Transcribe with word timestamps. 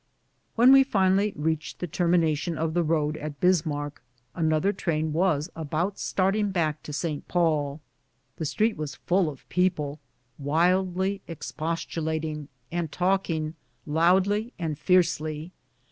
When 0.55 0.73
we 0.73 0.83
finally 0.83 1.31
reached 1.35 1.77
the 1.77 1.85
termination 1.85 2.57
of 2.57 2.73
the 2.73 2.81
road 2.81 3.17
at 3.17 3.39
Bismarck, 3.39 4.01
another 4.33 4.73
train 4.73 5.13
was 5.13 5.51
about 5.55 5.99
starting 5.99 6.49
back 6.49 6.81
to 6.81 6.91
St. 6.91 7.27
Paul. 7.27 7.81
The 8.37 8.45
street 8.45 8.77
was 8.77 8.95
full 8.95 9.29
of 9.29 9.47
people, 9.49 9.99
wildly 10.39 11.21
expost 11.29 11.91
ulating 12.01 12.47
and 12.71 12.91
talking 12.91 13.53
loudly 13.85 14.53
and 14.57 14.75
fiercely. 14.79 15.51